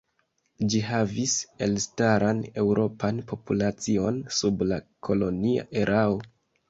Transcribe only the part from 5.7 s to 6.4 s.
erao.